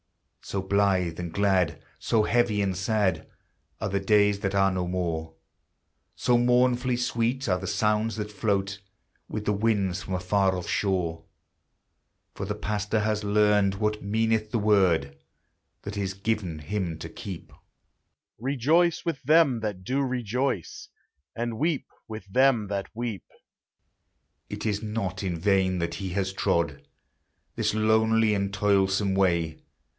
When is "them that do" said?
19.21-20.01